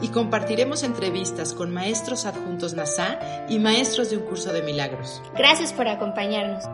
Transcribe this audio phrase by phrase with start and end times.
[0.00, 5.22] Y compartiremos entrevistas con maestros adjuntos NASA y maestros de un curso de milagros.
[5.36, 6.64] Gracias por acompañarnos.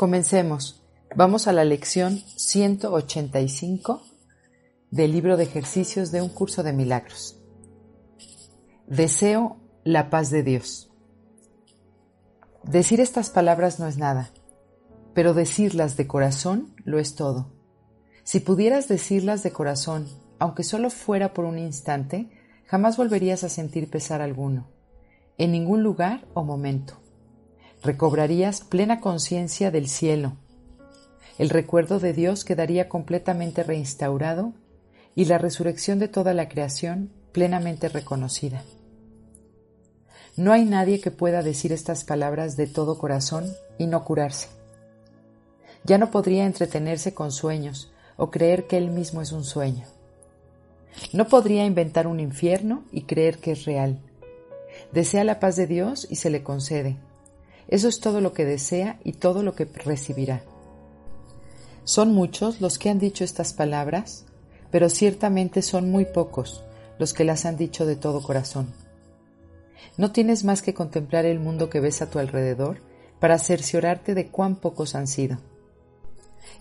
[0.00, 0.82] Comencemos.
[1.14, 4.02] Vamos a la lección 185
[4.90, 7.38] del libro de ejercicios de un curso de milagros.
[8.86, 10.89] Deseo la paz de Dios.
[12.64, 14.30] Decir estas palabras no es nada,
[15.14, 17.52] pero decirlas de corazón lo es todo.
[18.22, 20.08] Si pudieras decirlas de corazón,
[20.38, 22.30] aunque solo fuera por un instante,
[22.66, 24.68] jamás volverías a sentir pesar alguno,
[25.38, 27.00] en ningún lugar o momento
[27.82, 30.36] recobrarías plena conciencia del cielo.
[31.38, 34.52] El recuerdo de Dios quedaría completamente reinstaurado
[35.14, 38.62] y la resurrección de toda la creación plenamente reconocida.
[40.36, 44.48] No hay nadie que pueda decir estas palabras de todo corazón y no curarse.
[45.84, 49.86] Ya no podría entretenerse con sueños o creer que él mismo es un sueño.
[51.12, 53.98] No podría inventar un infierno y creer que es real.
[54.92, 56.96] Desea la paz de Dios y se le concede
[57.70, 60.42] eso es todo lo que desea y todo lo que recibirá.
[61.84, 64.24] Son muchos los que han dicho estas palabras,
[64.72, 66.64] pero ciertamente son muy pocos
[66.98, 68.74] los que las han dicho de todo corazón.
[69.96, 72.78] No tienes más que contemplar el mundo que ves a tu alrededor
[73.18, 75.38] para cerciorarte de cuán pocos han sido.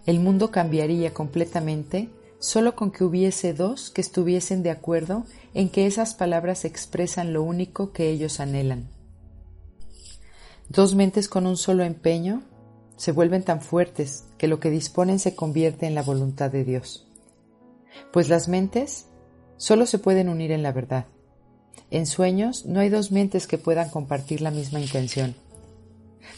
[0.06, 2.10] El mundo cambiaría completamente
[2.40, 7.44] solo con que hubiese dos que estuviesen de acuerdo en que esas palabras expresan lo
[7.44, 8.90] único que ellos anhelan.
[10.70, 12.44] Dos mentes con un solo empeño
[12.96, 17.08] se vuelven tan fuertes que lo que disponen se convierte en la voluntad de Dios.
[18.14, 19.08] Pues las mentes
[19.58, 21.06] solo se pueden unir en la verdad.
[21.92, 25.36] En sueños no hay dos mentes que puedan compartir la misma intención.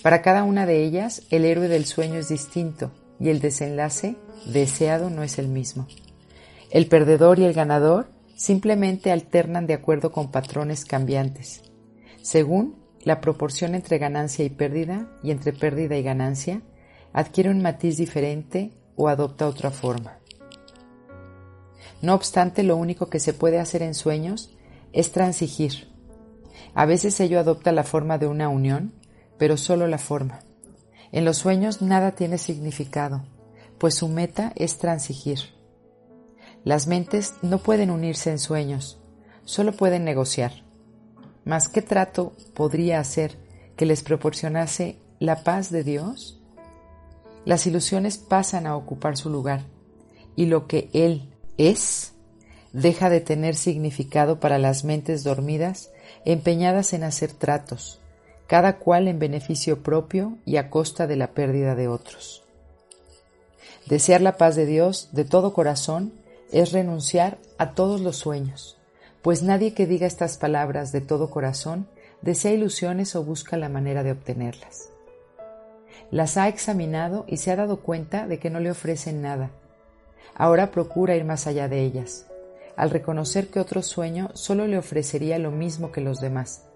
[0.02, 4.16] Para cada una de ellas, el héroe del sueño es distinto y el desenlace
[4.46, 5.88] deseado no es el mismo.
[6.72, 11.62] El perdedor y el ganador simplemente alternan de acuerdo con patrones cambiantes,
[12.22, 16.62] según la proporción entre ganancia y pérdida y entre pérdida y ganancia
[17.14, 20.18] adquiere un matiz diferente o adopta otra forma.
[22.02, 24.56] No obstante, lo único que se puede hacer en sueños
[24.94, 25.90] es transigir.
[26.74, 28.94] A veces ello adopta la forma de una unión,
[29.38, 30.40] pero solo la forma.
[31.12, 33.24] En los sueños nada tiene significado,
[33.78, 35.40] pues su meta es transigir.
[36.64, 39.00] Las mentes no pueden unirse en sueños,
[39.44, 40.64] solo pueden negociar.
[41.44, 43.38] Mas ¿qué trato podría hacer
[43.76, 46.40] que les proporcionase la paz de Dios?
[47.46, 49.64] Las ilusiones pasan a ocupar su lugar
[50.36, 52.14] y lo que Él es
[52.74, 55.92] deja de tener significado para las mentes dormidas
[56.26, 58.00] empeñadas en hacer tratos,
[58.48, 62.44] cada cual en beneficio propio y a costa de la pérdida de otros.
[63.88, 66.14] Desear la paz de Dios de todo corazón
[66.52, 68.78] es renunciar a todos los sueños,
[69.22, 71.88] pues nadie que diga estas palabras de todo corazón
[72.22, 74.90] desea ilusiones o busca la manera de obtenerlas.
[76.12, 79.50] Las ha examinado y se ha dado cuenta de que no le ofrecen nada.
[80.36, 82.26] Ahora procura ir más allá de ellas,
[82.76, 86.68] al reconocer que otro sueño solo le ofrecería lo mismo que los demás.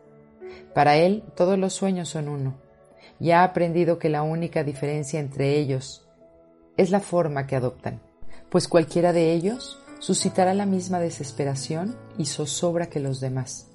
[0.74, 2.56] Para él todos los sueños son uno,
[3.20, 6.08] y ha aprendido que la única diferencia entre ellos
[6.78, 8.02] es la forma que adoptan,
[8.50, 13.72] pues cualquiera de ellos suscitará la misma desesperación y zozobra que los demás.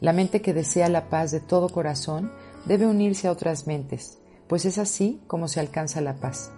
[0.00, 2.32] La mente que desea la paz de todo corazón
[2.66, 6.52] debe unirse a otras mentes, pues es así como se alcanza la paz.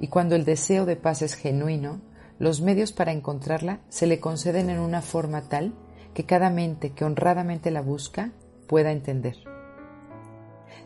[0.00, 2.00] Y cuando el deseo de paz es genuino,
[2.42, 5.74] los medios para encontrarla se le conceden en una forma tal
[6.12, 8.32] que cada mente que honradamente la busca
[8.66, 9.36] pueda entender.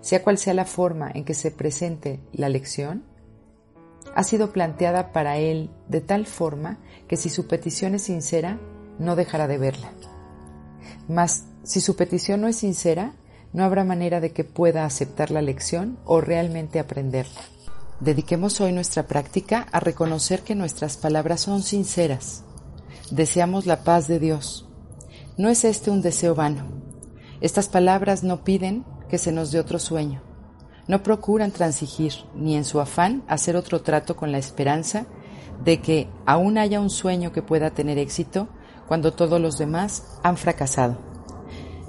[0.02, 3.04] Sea cual sea la forma en que se presente la lección,
[4.14, 6.76] ha sido planteada para él de tal forma
[7.08, 8.60] que si su petición es sincera,
[8.98, 9.92] no dejará de verla.
[11.08, 13.14] Mas si su petición no es sincera,
[13.54, 17.55] no habrá manera de que pueda aceptar la lección o realmente aprenderla.
[18.00, 22.44] Dediquemos hoy nuestra práctica a reconocer que nuestras palabras son sinceras.
[23.10, 24.68] Deseamos la paz de Dios.
[25.38, 26.66] No es este un deseo vano.
[27.40, 30.22] Estas palabras no piden que se nos dé otro sueño.
[30.88, 35.06] no procuran transigir ni en su afán hacer otro trato con la esperanza
[35.64, 38.46] de que aún haya un sueño que pueda tener éxito
[38.86, 40.96] cuando todos los demás han fracasado.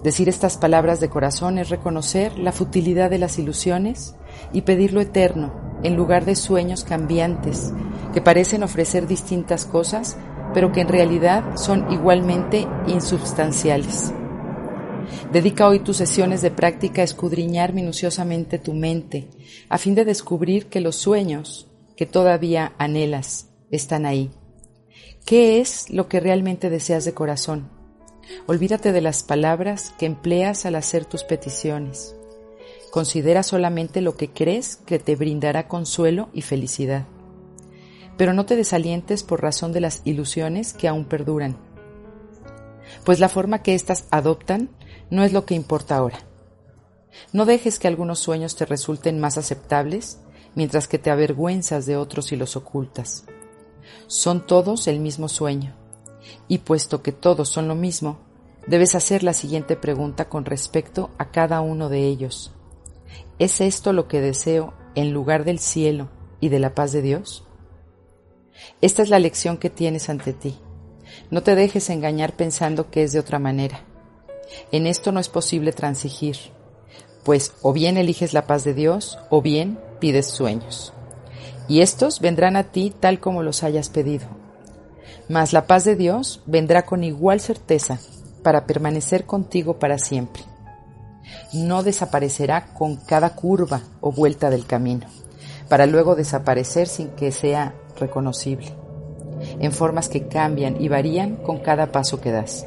[0.04, 4.16] Decir estas palabras de corazón es reconocer la futilidad de las ilusiones
[4.52, 7.74] y pedir lo eterno en lugar de sueños cambiantes
[8.14, 10.18] que parecen ofrecer distintas cosas,
[10.54, 14.12] pero que en realidad son igualmente insubstanciales.
[15.32, 19.28] Dedica hoy tus sesiones de práctica a escudriñar minuciosamente tu mente,
[19.70, 24.32] a fin de descubrir que los sueños que todavía anhelas están ahí.
[25.26, 27.70] ¿Qué es lo que realmente deseas de corazón?
[28.46, 32.16] Olvídate de las palabras que empleas al hacer tus peticiones.
[32.92, 37.06] Considera solamente lo que crees que te brindará consuelo y felicidad.
[38.18, 41.58] Pero no te desalientes por razón de las ilusiones que aún perduran,
[43.04, 44.70] pues la forma que éstas adoptan
[45.10, 46.20] no es lo que importa ahora.
[47.34, 50.20] No dejes que algunos sueños te resulten más aceptables,
[50.56, 53.26] mientras que te avergüenzas de otros y los ocultas.
[54.08, 55.76] Son todos el mismo sueño,
[56.48, 58.20] y puesto que todos son lo mismo,
[58.68, 62.54] debes hacer la siguiente pregunta con respecto a cada uno de ellos.
[63.40, 67.44] ¿Es esto lo que deseo en lugar del cielo y de la paz de Dios?
[68.82, 70.58] Esta es la lección que tienes ante ti.
[71.30, 73.82] No te dejes engañar pensando que es de otra manera.
[74.72, 76.38] En esto no es posible transigir,
[77.24, 80.94] pues o bien eliges la paz de Dios o bien pides sueños.
[81.68, 84.26] Y estos vendrán a ti tal como los hayas pedido.
[85.30, 88.00] Mas la paz de Dios vendrá con igual certeza
[88.42, 90.44] para permanecer contigo para siempre.
[91.54, 95.08] No desaparecerá con cada curva o vuelta del camino,
[95.70, 98.74] para luego desaparecer sin que sea reconocible,
[99.60, 102.66] en formas que cambian y varían con cada paso que das.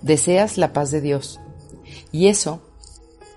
[0.00, 1.40] Deseas la paz de Dios.
[2.10, 2.60] Y eso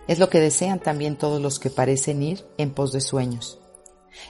[0.07, 3.59] es lo que desean también todos los que parecen ir en pos de sueños.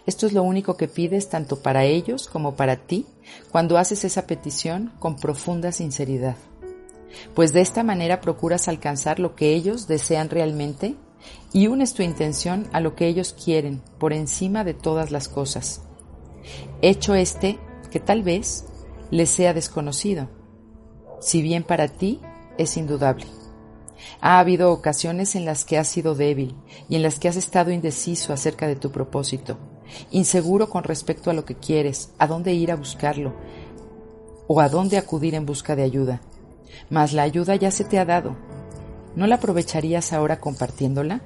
[0.06, 3.06] Esto es lo único que pides tanto para ellos como para ti
[3.52, 6.38] cuando haces esa petición con profunda sinceridad.
[7.34, 10.96] Pues de esta manera procuras alcanzar lo que ellos desean realmente
[11.54, 15.82] y unes tu intención a lo que ellos quieren por encima de todas las cosas.
[16.82, 17.60] Hecho este
[17.92, 18.66] que tal vez
[19.12, 20.30] les sea desconocido,
[21.20, 22.20] si bien para ti
[22.58, 23.26] es indudable.
[24.22, 26.56] Ha habido ocasiones en las que has sido débil
[26.90, 29.58] y en las que has estado indeciso acerca de tu propósito,
[30.12, 33.34] inseguro con respecto a lo que quieres, a dónde ir a buscarlo
[34.48, 36.22] o a dónde acudir en busca de ayuda.
[36.90, 38.36] Mas la ayuda ya se te ha dado.
[39.16, 41.22] ¿No la aprovecharías ahora compartiéndola?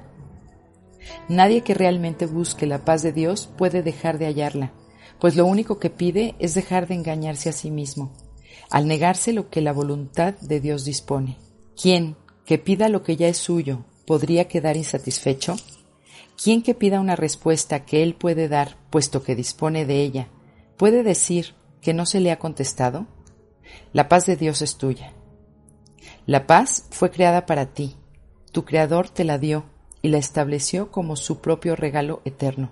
[1.28, 4.72] Nadie que realmente busque la paz de Dios puede dejar de hallarla,
[5.18, 8.12] pues lo único que pide es dejar de engañarse a sí mismo
[8.70, 11.38] al negarse lo que la voluntad de Dios dispone.
[11.80, 12.16] ¿Quién
[12.46, 15.56] que pida lo que ya es suyo podría quedar insatisfecho?
[16.42, 20.28] ¿Quién que pida una respuesta que él puede dar, puesto que dispone de ella,
[20.76, 23.06] puede decir que no se le ha contestado?
[23.92, 25.12] La paz de Dios es tuya.
[26.30, 27.96] La paz fue creada para ti.
[28.52, 29.64] Tu Creador te la dio
[30.00, 32.70] y la estableció como su propio regalo eterno.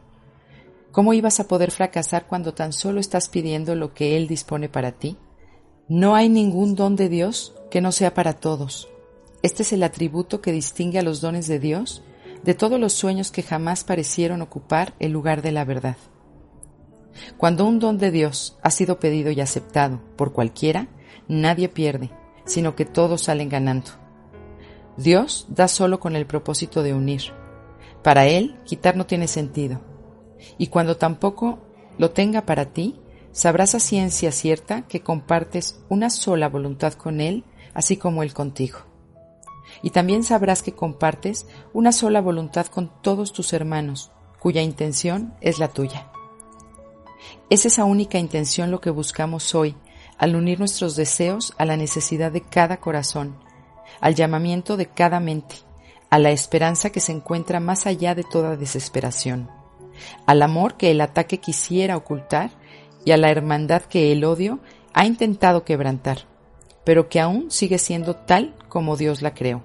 [0.93, 4.93] ¿Cómo ibas a poder fracasar cuando tan solo estás pidiendo lo que Él dispone para
[4.93, 5.17] ti?
[5.89, 8.89] No hay ningún don de Dios que no sea para todos.
[9.43, 12.05] Este es el atributo que distingue a los dones de Dios
[12.45, 15.97] de todos los sueños que jamás parecieron ocupar el lugar de la verdad.
[17.37, 20.87] Cuando un don de Dios ha sido pedido y aceptado por cualquiera,
[21.27, 22.13] nadie pierde,
[22.49, 23.91] sino que todos salen ganando.
[24.97, 27.23] Dios da solo con el propósito de unir.
[28.03, 29.81] Para Él, quitar no tiene sentido.
[30.57, 31.61] Y cuando tampoco
[31.99, 33.01] lo tenga para ti,
[33.31, 38.79] sabrás a ciencia cierta que compartes una sola voluntad con Él, así como Él contigo.
[39.83, 45.59] Y también sabrás que compartes una sola voluntad con todos tus hermanos, cuya intención es
[45.59, 46.11] la tuya.
[47.51, 49.77] Es esa única intención lo que buscamos hoy,
[50.19, 53.37] al unir nuestros deseos a la necesidad de cada corazón,
[54.01, 55.57] al llamamiento de cada mente,
[56.11, 59.49] a la esperanza que se encuentra más allá de toda desesperación,
[60.27, 62.51] al amor que el ataque quisiera ocultar
[63.05, 64.59] y a la hermandad que el odio
[64.93, 66.27] ha intentado quebrantar,
[66.85, 69.63] pero que aún sigue siendo tal como Dios la creó.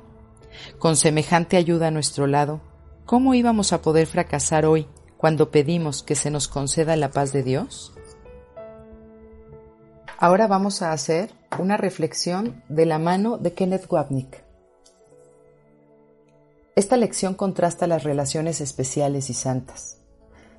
[0.77, 2.62] Con semejante ayuda a nuestro lado,
[3.05, 7.43] ¿cómo íbamos a poder fracasar hoy cuando pedimos que se nos conceda la paz de
[7.43, 7.93] Dios?
[10.23, 14.41] Ahora vamos a hacer una reflexión de la mano de Kenneth Wapnick.
[16.77, 19.97] Esta lección contrasta las relaciones especiales y santas.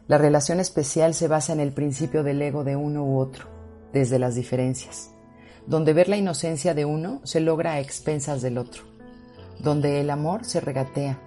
[0.06, 3.46] La relación especial se basa en el principio del ego de uno u otro,
[3.94, 5.08] desde las diferencias,
[5.66, 8.82] donde ver la inocencia de uno se logra a expensas del otro,
[9.60, 11.18] donde el amor se regatea,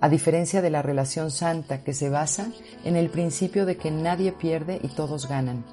[0.00, 2.52] a diferencia de la relación santa que se basa
[2.84, 5.66] en el principio de que nadie pierde y todos ganan.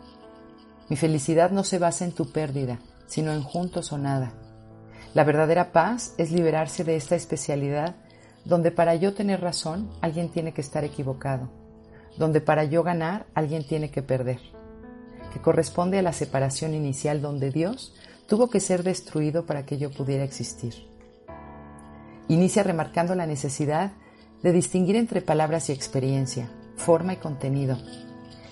[0.90, 4.34] Mi felicidad no se basa en tu pérdida, sino en juntos o nada.
[5.14, 7.96] La verdadera paz es liberarse de esta especialidad
[8.46, 11.50] donde para yo tener razón alguien tiene que estar equivocado,
[12.18, 14.40] donde para yo ganar alguien tiene que perder,
[15.32, 17.94] que corresponde a la separación inicial donde Dios
[18.28, 20.74] tuvo que ser destruido para que yo pudiera existir.
[22.28, 23.92] Inicia remarcando la necesidad
[24.42, 27.78] de distinguir entre palabras y experiencia, forma y contenido.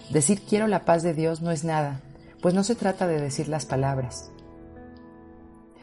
[0.09, 2.01] Decir quiero la paz de Dios no es nada,
[2.41, 4.31] pues no se trata de decir las palabras,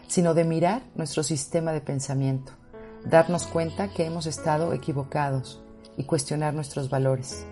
[0.08, 2.52] sino de mirar nuestro sistema de pensamiento,
[3.04, 5.62] darnos cuenta que hemos estado equivocados
[5.96, 7.44] y cuestionar nuestros valores,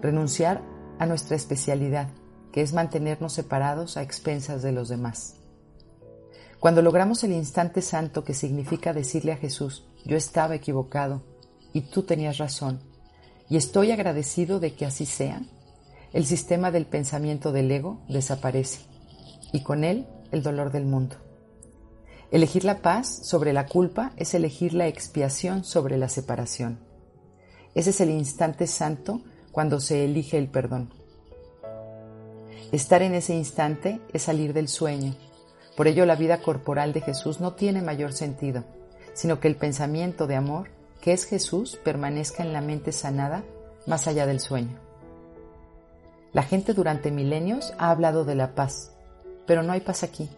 [0.00, 0.62] renunciar
[0.98, 2.08] a nuestra especialidad,
[2.52, 5.36] que es mantenernos separados a expensas de los demás.
[6.58, 11.22] Cuando logramos el instante santo que significa decirle a Jesús, yo estaba equivocado,
[11.72, 12.80] y tú tenías razón,
[13.48, 15.42] y estoy agradecido de que así sea,
[16.12, 18.80] el sistema del pensamiento del ego desaparece,
[19.52, 21.16] y con él el dolor del mundo.
[22.30, 26.78] Elegir la paz sobre la culpa es elegir la expiación sobre la separación.
[27.74, 29.20] Ese es el instante santo
[29.52, 30.92] cuando se elige el perdón.
[32.72, 35.16] Estar en ese instante es salir del sueño.
[35.76, 38.64] Por ello la vida corporal de Jesús no tiene mayor sentido,
[39.12, 43.42] sino que el pensamiento de amor que es Jesús permanezca en la mente sanada
[43.86, 44.89] más allá del sueño.
[46.32, 48.92] La gente durante milenios ha hablado de la paz,
[49.46, 50.28] pero no hay paz aquí.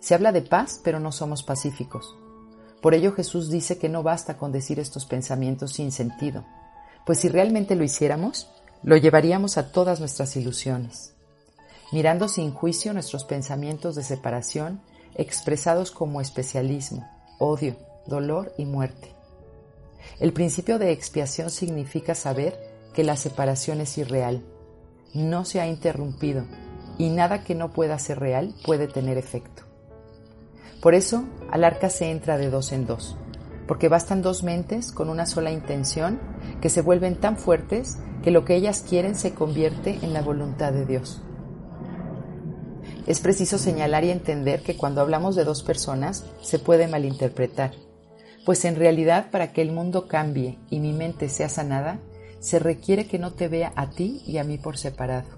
[0.00, 2.14] Se habla de paz, pero no somos pacíficos.
[2.82, 6.44] Por ello Jesús dice que no basta con decir estos pensamientos sin sentido,
[7.06, 8.50] pues si realmente lo hiciéramos,
[8.82, 11.14] lo llevaríamos a todas nuestras ilusiones,
[11.90, 14.82] mirando sin juicio nuestros pensamientos de separación
[15.14, 17.76] expresados como especialismo, odio,
[18.06, 19.14] dolor y muerte.
[20.20, 22.58] El principio de expiación significa saber
[22.92, 24.44] que la separación es irreal,
[25.14, 26.44] no se ha interrumpido
[26.98, 29.62] y nada que no pueda ser real puede tener efecto.
[30.80, 33.16] Por eso al arca se entra de dos en dos,
[33.66, 36.20] porque bastan dos mentes con una sola intención
[36.60, 40.72] que se vuelven tan fuertes que lo que ellas quieren se convierte en la voluntad
[40.72, 41.22] de Dios.
[43.06, 47.72] Es preciso señalar y entender que cuando hablamos de dos personas se puede malinterpretar
[48.44, 51.98] pues en realidad para que el mundo cambie y mi mente sea sanada,
[52.44, 55.28] se requiere que no te vea a ti y a mí por separado.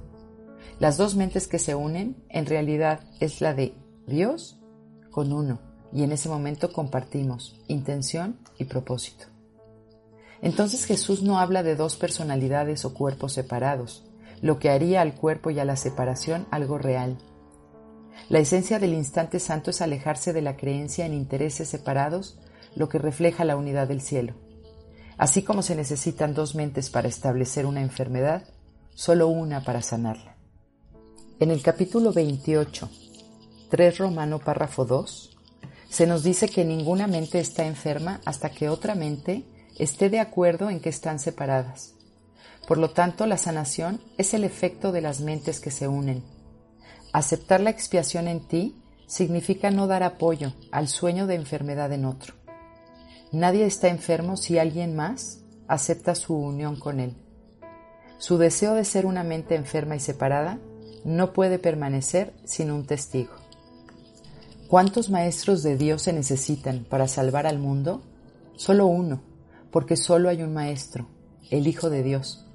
[0.80, 3.74] Las dos mentes que se unen en realidad es la de
[4.08, 4.58] Dios
[5.12, 5.60] con uno
[5.92, 9.26] y en ese momento compartimos intención y propósito.
[10.42, 14.04] Entonces Jesús no habla de dos personalidades o cuerpos separados,
[14.42, 17.18] lo que haría al cuerpo y a la separación algo real.
[18.28, 22.40] La esencia del instante santo es alejarse de la creencia en intereses separados
[22.74, 24.34] lo que refleja la unidad del cielo.
[25.18, 28.44] Así como se necesitan dos mentes para establecer una enfermedad,
[28.94, 30.36] solo una para sanarla.
[31.40, 32.90] En el capítulo 28,
[33.70, 35.36] 3 Romano párrafo 2,
[35.88, 39.44] se nos dice que ninguna mente está enferma hasta que otra mente
[39.78, 41.94] esté de acuerdo en que están separadas.
[42.66, 46.22] Por lo tanto, la sanación es el efecto de las mentes que se unen.
[47.12, 52.34] Aceptar la expiación en ti significa no dar apoyo al sueño de enfermedad en otro.
[53.32, 57.16] Nadie está enfermo si alguien más acepta su unión con él.
[58.18, 60.58] Su deseo de ser una mente enferma y separada
[61.04, 63.32] no puede permanecer sin un testigo.
[64.68, 68.02] ¿Cuántos maestros de Dios se necesitan para salvar al mundo?
[68.56, 69.20] Solo uno,
[69.70, 71.06] porque solo hay un maestro,
[71.50, 72.46] el Hijo de Dios.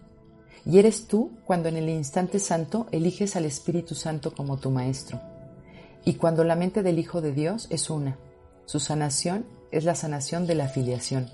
[0.65, 5.21] Y eres tú cuando en el instante santo eliges al Espíritu Santo como tu maestro.
[6.03, 8.17] Y cuando la mente del Hijo de Dios es una,
[8.65, 11.29] su sanación es la sanación de la afiliación.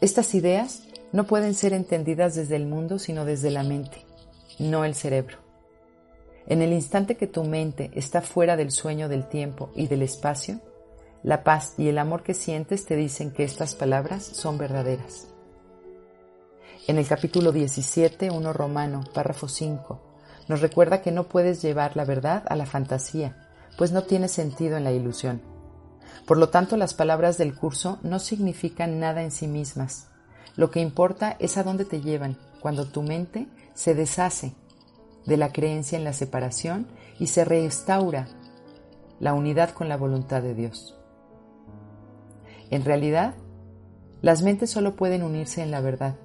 [0.00, 0.82] Estas ideas
[1.12, 4.04] no pueden ser entendidas desde el mundo sino desde la mente,
[4.58, 5.38] no el cerebro.
[6.46, 10.60] En el instante que tu mente está fuera del sueño del tiempo y del espacio,
[11.22, 15.26] la paz y el amor que sientes te dicen que estas palabras son verdaderas.
[16.86, 20.00] En el capítulo 17, 1 Romano, párrafo 5,
[20.48, 24.78] nos recuerda que no puedes llevar la verdad a la fantasía, pues no tiene sentido
[24.78, 25.42] en la ilusión.
[26.26, 30.08] Por lo tanto, las palabras del curso no significan nada en sí mismas.
[30.56, 34.54] Lo que importa es a dónde te llevan cuando tu mente se deshace
[35.24, 36.86] de la creencia en la separación
[37.18, 38.28] y se restaura
[39.20, 40.96] la unidad con la voluntad de Dios.
[42.70, 43.34] En realidad,
[44.20, 46.16] las mentes solo pueden unirse en la verdad,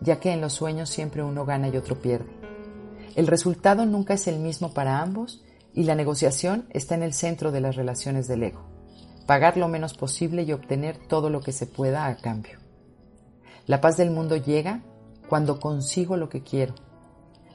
[0.00, 2.32] ya que en los sueños siempre uno gana y otro pierde.
[3.14, 5.44] El resultado nunca es el mismo para ambos
[5.74, 8.71] y la negociación está en el centro de las relaciones del ego
[9.26, 12.58] pagar lo menos posible y obtener todo lo que se pueda a cambio.
[13.66, 14.82] La paz del mundo llega
[15.28, 16.74] cuando consigo lo que quiero.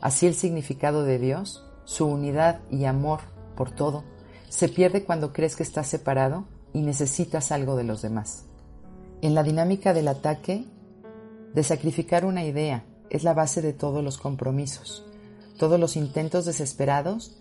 [0.01, 3.19] Así el significado de Dios, su unidad y amor
[3.55, 4.03] por todo,
[4.49, 8.45] se pierde cuando crees que estás separado y necesitas algo de los demás.
[9.21, 10.65] En la dinámica del ataque,
[11.53, 15.05] de sacrificar una idea es la base de todos los compromisos,
[15.57, 17.39] todos los intentos desesperados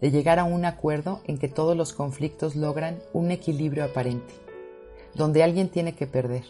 [0.00, 4.34] de llegar a un acuerdo en que todos los conflictos logran un equilibrio aparente,
[5.14, 6.44] donde alguien tiene que perder.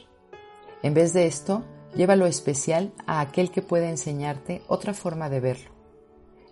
[0.83, 5.41] En vez de esto, lleva lo especial a aquel que puede enseñarte otra forma de
[5.41, 5.71] verlo.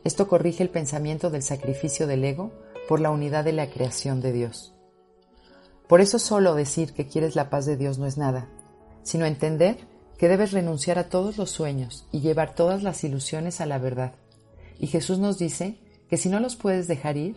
[0.05, 2.53] Esto corrige el pensamiento del sacrificio del ego
[2.89, 4.75] por la unidad de la creación de Dios.
[5.89, 8.49] Por eso solo decir que quieres la paz de Dios no es nada,
[9.03, 9.79] sino entender
[10.19, 14.15] que debes renunciar a todos los sueños y llevar todas las ilusiones a la verdad.
[14.79, 15.79] Y Jesús nos dice
[16.15, 17.35] que si no los puedes dejar ir,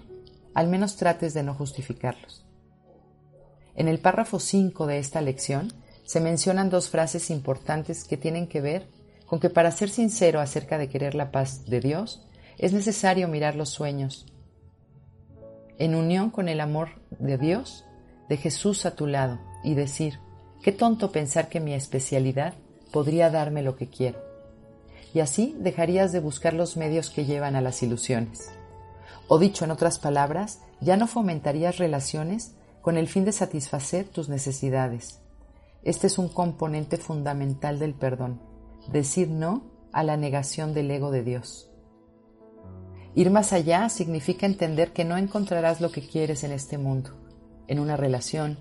[0.53, 2.45] al menos trates de no justificarlos.
[3.73, 8.61] En el párrafo 5 de esta lección se mencionan dos frases importantes que tienen que
[8.61, 8.87] ver
[9.25, 12.27] con que para ser sincero acerca de querer la paz de Dios,
[12.59, 14.27] es necesario mirar los sueños
[15.79, 17.83] en unión con el amor de Dios,
[18.29, 20.19] de Jesús a tu lado, y decir,
[20.61, 22.53] qué tonto pensar que mi especialidad
[22.91, 24.21] podría darme lo que quiero.
[25.15, 28.51] Y así dejarías de buscar los medios que llevan a las ilusiones.
[29.27, 34.29] O dicho en otras palabras, ya no fomentarías relaciones con el fin de satisfacer tus
[34.29, 35.19] necesidades.
[35.83, 38.41] Este es un componente fundamental del perdón,
[38.91, 41.69] decir no a la negación del ego de Dios.
[43.15, 47.11] Ir más allá significa entender que no encontrarás lo que quieres en este mundo,
[47.67, 48.59] en una relación,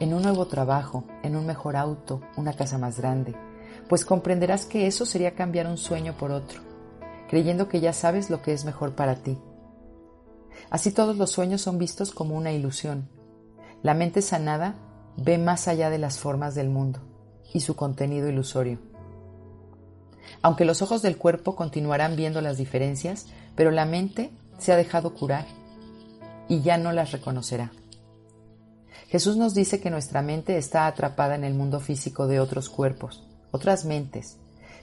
[0.00, 3.34] en un nuevo trabajo, en un mejor auto, una casa más grande,
[3.88, 6.60] pues comprenderás que eso sería cambiar un sueño por otro,
[7.28, 9.38] creyendo que ya sabes lo que es mejor para ti.
[10.70, 13.08] Así todos los sueños son vistos como una ilusión.
[13.82, 14.76] La mente sanada
[15.16, 17.00] ve más allá de las formas del mundo
[17.52, 18.78] y su contenido ilusorio.
[20.42, 25.14] Aunque los ojos del cuerpo continuarán viendo las diferencias, pero la mente se ha dejado
[25.14, 25.46] curar
[26.48, 27.72] y ya no las reconocerá.
[29.08, 33.24] Jesús nos dice que nuestra mente está atrapada en el mundo físico de otros cuerpos,
[33.52, 34.36] otras mentes.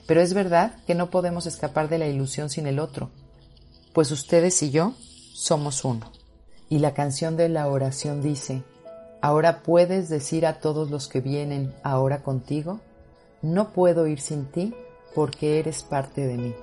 [0.06, 3.10] Pero es verdad que no podemos escapar de la ilusión sin el otro,
[3.92, 4.94] pues ustedes y yo
[5.34, 6.12] somos uno.
[6.68, 8.62] Y la canción de la oración dice,
[9.20, 12.80] ahora puedes decir a todos los que vienen ahora contigo,
[13.42, 14.74] no puedo ir sin ti
[15.14, 16.54] porque eres parte de mí.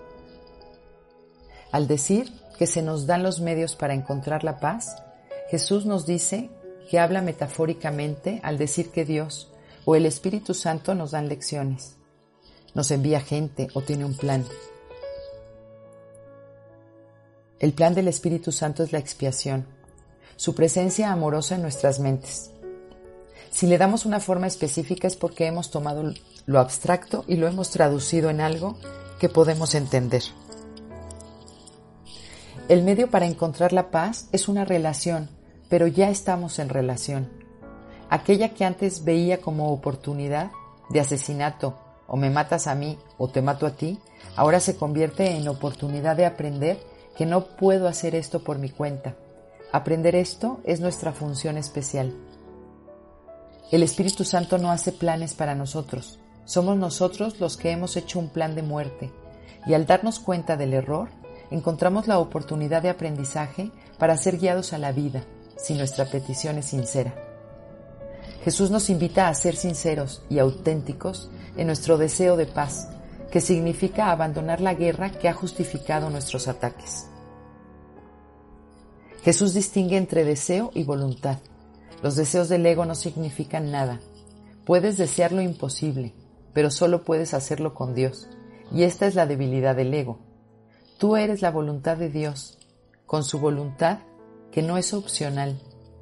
[1.71, 4.95] Al decir que se nos dan los medios para encontrar la paz,
[5.49, 6.49] Jesús nos dice
[6.89, 9.51] que habla metafóricamente al decir que Dios
[9.86, 11.97] o el Espíritu Santo nos dan lecciones
[12.73, 14.45] nos envía gente o tiene un plan.
[17.62, 19.67] El plan del Espíritu Santo es la expiación,
[20.36, 22.50] su presencia amorosa en nuestras mentes.
[23.52, 26.12] Si le damos una forma específica es porque hemos tomado
[26.47, 28.80] lo abstracto y lo hemos traducido en algo
[29.19, 30.24] que podemos entender.
[32.67, 35.30] El medio para encontrar la paz es una relación,
[35.69, 37.30] pero ya estamos en relación.
[38.10, 40.50] Aquella que antes veía como oportunidad
[40.89, 44.00] de asesinato o me matas a mí o te mato a ti,
[44.36, 49.15] ahora se convierte en oportunidad de aprender que no puedo hacer esto por mi cuenta.
[49.71, 52.13] Aprender esto es nuestra función especial.
[53.71, 58.30] El Espíritu Santo no hace planes para nosotros, somos nosotros los que hemos hecho un
[58.30, 59.12] plan de muerte
[59.65, 61.10] y al darnos cuenta del error,
[61.52, 65.24] encontramos la oportunidad de aprendizaje para ser guiados a la vida,
[65.56, 67.13] si nuestra petición es sincera.
[68.43, 72.89] Jesús nos invita a ser sinceros y auténticos en nuestro deseo de paz,
[73.32, 77.08] que significa abandonar la guerra que ha justificado nuestros ataques.
[79.24, 81.39] Jesús distingue entre deseo y voluntad.
[82.04, 84.02] Los deseos del ego no significan nada.
[84.65, 86.13] Puedes desear lo imposible,
[86.54, 88.28] pero solo puedes hacerlo con Dios.
[88.72, 90.20] Y esta es la debilidad del ego.
[90.98, 92.60] Tú eres la voluntad de Dios,
[93.06, 94.00] con su voluntad
[94.52, 95.58] que no es opcional,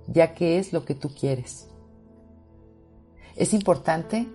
[0.08, 1.68] ya que es lo que tú quieres.
[3.36, 4.28] Es importante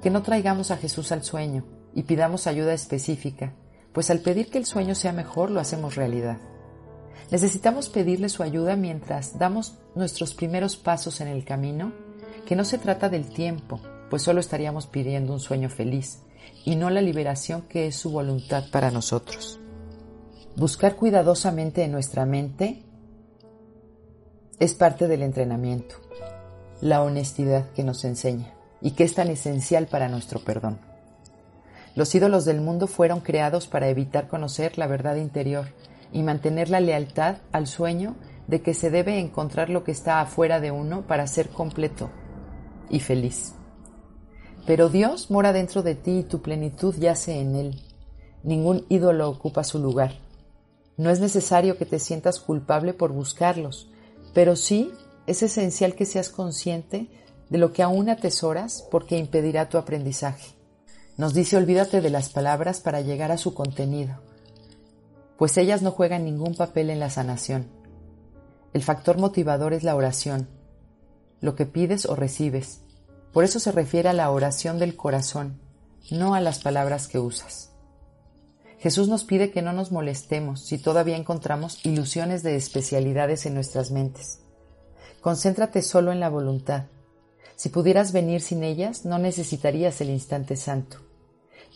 [0.00, 3.54] que no traigamos a Jesús al sueño y pidamos ayuda específica,
[3.92, 6.38] pues al pedir que el sueño sea mejor lo hacemos realidad.
[7.30, 11.92] Necesitamos pedirle su ayuda mientras damos nuestros primeros pasos en el camino,
[12.46, 16.20] que no se trata del tiempo, pues solo estaríamos pidiendo un sueño feliz
[16.64, 19.60] y no la liberación que es su voluntad para nosotros.
[20.56, 22.82] Buscar cuidadosamente en nuestra mente
[24.58, 25.94] es parte del entrenamiento,
[26.80, 30.89] la honestidad que nos enseña y que es tan esencial para nuestro perdón.
[32.00, 35.66] Los ídolos del mundo fueron creados para evitar conocer la verdad interior
[36.14, 40.60] y mantener la lealtad al sueño de que se debe encontrar lo que está afuera
[40.60, 42.10] de uno para ser completo
[42.88, 43.52] y feliz.
[44.66, 47.82] Pero Dios mora dentro de ti y tu plenitud yace en Él.
[48.44, 50.14] Ningún ídolo ocupa su lugar.
[50.96, 53.90] No es necesario que te sientas culpable por buscarlos,
[54.32, 54.90] pero sí
[55.26, 57.10] es esencial que seas consciente
[57.50, 60.58] de lo que aún atesoras porque impedirá tu aprendizaje.
[61.20, 64.22] Nos dice olvídate de las palabras para llegar a su contenido,
[65.36, 67.68] pues ellas no juegan ningún papel en la sanación.
[68.72, 70.48] El factor motivador es la oración,
[71.42, 72.80] lo que pides o recibes.
[73.34, 75.60] Por eso se refiere a la oración del corazón,
[76.10, 77.70] no a las palabras que usas.
[78.78, 83.90] Jesús nos pide que no nos molestemos si todavía encontramos ilusiones de especialidades en nuestras
[83.90, 84.40] mentes.
[85.20, 86.86] Concéntrate solo en la voluntad.
[87.56, 91.09] Si pudieras venir sin ellas, no necesitarías el instante santo.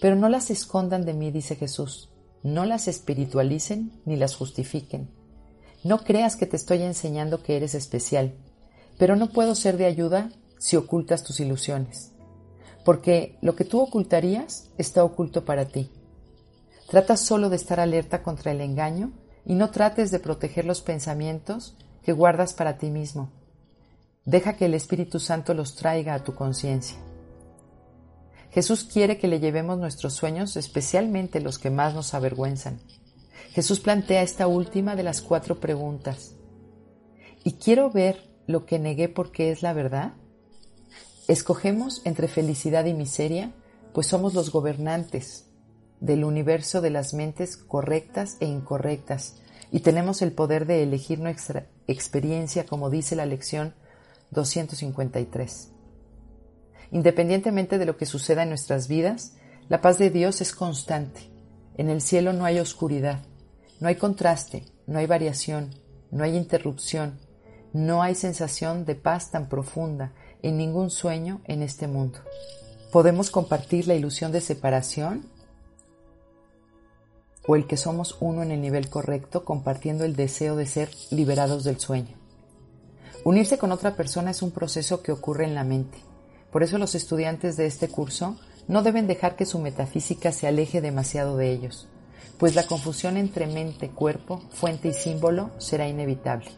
[0.00, 2.10] Pero no las escondan de mí, dice Jesús.
[2.42, 5.08] No las espiritualicen ni las justifiquen.
[5.84, 8.34] No creas que te estoy enseñando que eres especial,
[8.98, 12.12] pero no puedo ser de ayuda si ocultas tus ilusiones,
[12.86, 15.90] porque lo que tú ocultarías está oculto para ti.
[16.88, 19.12] Trata solo de estar alerta contra el engaño
[19.44, 23.30] y no trates de proteger los pensamientos que guardas para ti mismo.
[24.24, 26.96] Deja que el Espíritu Santo los traiga a tu conciencia.
[28.54, 32.78] Jesús quiere que le llevemos nuestros sueños, especialmente los que más nos avergüenzan.
[33.50, 36.36] Jesús plantea esta última de las cuatro preguntas.
[37.42, 40.12] ¿Y quiero ver lo que negué porque es la verdad?
[41.26, 43.52] Escogemos entre felicidad y miseria,
[43.92, 45.46] pues somos los gobernantes
[45.98, 49.34] del universo de las mentes correctas e incorrectas
[49.72, 53.74] y tenemos el poder de elegir nuestra experiencia, como dice la lección
[54.30, 55.73] 253.
[56.94, 59.32] Independientemente de lo que suceda en nuestras vidas,
[59.68, 61.28] la paz de Dios es constante.
[61.76, 63.24] En el cielo no hay oscuridad,
[63.80, 65.74] no hay contraste, no hay variación,
[66.12, 67.18] no hay interrupción,
[67.72, 72.20] no hay sensación de paz tan profunda en ningún sueño en este mundo.
[72.92, 75.26] Podemos compartir la ilusión de separación
[77.44, 81.64] o el que somos uno en el nivel correcto compartiendo el deseo de ser liberados
[81.64, 82.16] del sueño.
[83.24, 85.98] Unirse con otra persona es un proceso que ocurre en la mente.
[86.54, 88.36] Por eso los estudiantes de este curso
[88.68, 91.88] no deben dejar que su metafísica se aleje demasiado de ellos,
[92.38, 96.52] pues la confusión entre mente, cuerpo, fuente y símbolo será inevitable.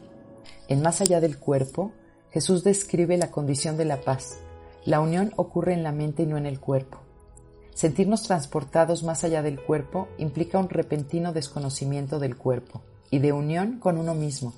[0.68, 1.92] En Más allá del cuerpo,
[2.30, 4.37] Jesús describe la condición de la paz.
[4.85, 6.98] La unión ocurre en la mente y no en el cuerpo.
[7.72, 13.78] Sentirnos transportados más allá del cuerpo implica un repentino desconocimiento del cuerpo y de unión
[13.78, 14.52] con uno mismo,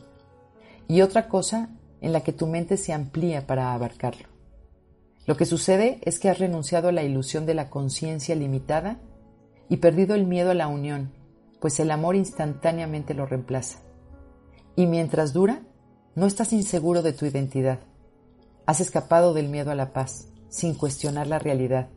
[0.89, 1.69] y otra cosa
[2.01, 4.28] en la que tu mente se amplía para abarcarlo.
[5.29, 8.99] Lo que sucede es que has renunciado a la ilusión de la conciencia limitada
[9.69, 11.13] y perdido el miedo a la unión,
[11.61, 13.79] pues el amor instantáneamente lo reemplaza.
[14.75, 15.63] Y mientras dura,
[16.17, 17.79] no estás inseguro de tu identidad.
[18.67, 21.91] Has escapado del miedo a la paz, sin cuestionar la realidad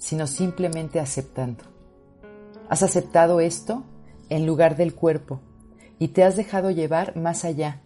[0.00, 1.62] sino simplemente aceptando.
[2.68, 3.84] Has aceptado esto
[4.28, 5.40] en lugar del cuerpo
[5.98, 7.82] y te has dejado llevar más allá,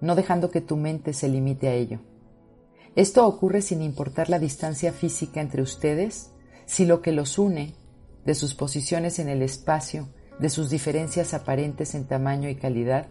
[0.00, 2.00] no dejando que tu mente se limite a ello.
[2.96, 6.30] Esto ocurre sin importar la distancia física entre ustedes,
[6.66, 7.74] si lo que los une,
[8.24, 13.08] de sus posiciones en el espacio, de sus diferencias aparentes en tamaño y calidad,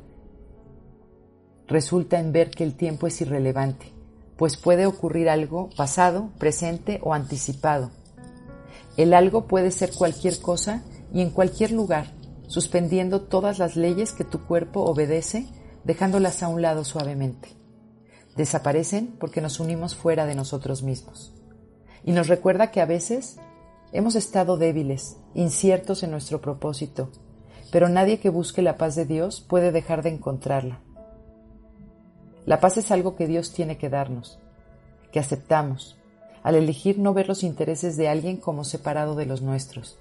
[1.67, 3.93] resulta en ver que el tiempo es irrelevante,
[4.37, 7.91] pues puede ocurrir algo pasado, presente o anticipado
[8.97, 12.13] el algo puede ser cualquier cosa y en cualquier lugar,
[12.47, 15.47] suspendiendo todas las leyes que tu cuerpo obedece,
[15.83, 17.49] dejándolas a un lado suavemente.
[18.35, 21.33] Desaparecen porque nos unimos fuera de nosotros mismos.
[22.03, 23.37] Y nos recuerda que a veces
[23.91, 27.09] hemos estado débiles, inciertos en nuestro propósito,
[27.71, 30.81] pero nadie que busque la paz de Dios puede dejar de encontrarla.
[32.45, 34.39] La paz es algo que Dios tiene que darnos,
[35.11, 35.97] que aceptamos,
[36.41, 39.97] al elegir no ver los intereses de alguien como separado de los nuestros.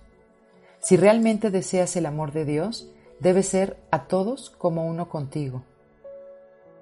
[0.81, 2.91] Si realmente deseas el amor de Dios,
[3.21, 5.63] debe ser a todos como uno contigo.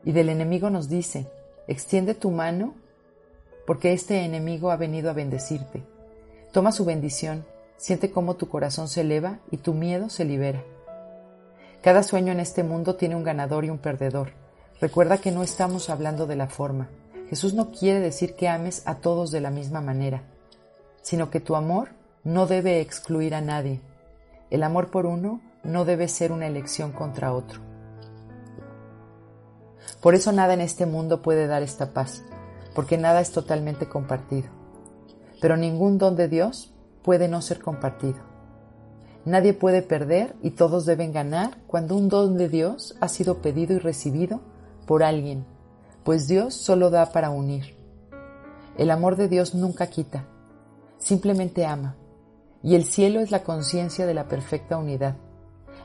[0.02, 1.28] Y del enemigo nos dice,
[1.70, 2.74] extiende tu mano
[3.64, 5.84] porque este enemigo ha venido a bendecirte.
[6.52, 10.64] Toma su bendición, siente cómo tu corazón se eleva y tu miedo se libera.
[11.80, 14.32] Cada sueño en este mundo tiene un ganador y un perdedor.
[14.80, 16.88] Recuerda que no estamos hablando de la forma,
[17.28, 20.24] Jesús no quiere decir que ames a todos de la misma manera,
[21.02, 21.90] sino que tu amor
[22.24, 23.80] no debe excluir a nadie.
[24.50, 27.69] El amor por uno no debe ser una elección contra otro.
[30.00, 32.22] Por eso nada en este mundo puede dar esta paz,
[32.74, 34.48] porque nada es totalmente compartido.
[35.40, 38.18] Pero ningún don de Dios puede no ser compartido.
[39.24, 43.74] Nadie puede perder y todos deben ganar cuando un don de Dios ha sido pedido
[43.74, 44.40] y recibido
[44.86, 45.44] por alguien
[46.04, 47.76] pues Dios solo da para unir.
[48.78, 50.24] El amor de Dios nunca quita.
[50.98, 51.96] Simplemente ama.
[52.62, 55.16] Y el cielo es la conciencia de la perfecta unidad.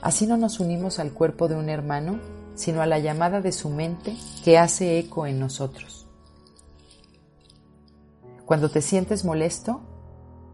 [0.01, 2.19] Así no nos unimos al cuerpo de un hermano,
[2.55, 6.07] sino a la llamada de su mente que hace eco en nosotros.
[8.45, 9.81] Cuando te sientes molesto,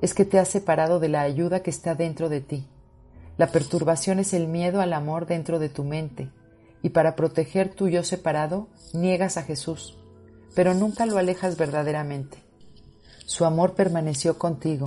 [0.01, 2.67] es que te has separado de la ayuda que está dentro de ti.
[3.37, 6.31] La perturbación es el miedo al amor dentro de tu mente,
[6.81, 9.97] y para proteger tu yo separado, niegas a Jesús,
[10.55, 12.43] pero nunca lo alejas verdaderamente.
[13.25, 14.85] Su amor permaneció contigo,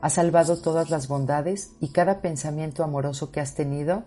[0.00, 4.04] ha salvado todas las bondades y cada pensamiento amoroso que has tenido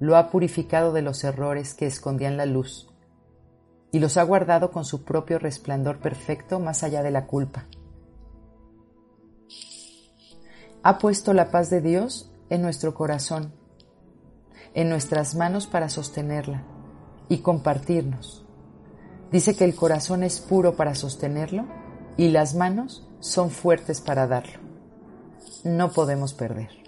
[0.00, 2.88] lo ha purificado de los errores que escondían la luz
[3.90, 7.66] y los ha guardado con su propio resplandor perfecto más allá de la culpa.
[10.82, 13.52] Ha puesto la paz de Dios en nuestro corazón,
[14.74, 16.64] en nuestras manos para sostenerla
[17.28, 18.44] y compartirnos.
[19.32, 21.66] Dice que el corazón es puro para sostenerlo
[22.16, 24.60] y las manos son fuertes para darlo.
[25.64, 26.87] No podemos perder.